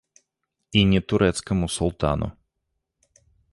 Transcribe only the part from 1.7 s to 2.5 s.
султану.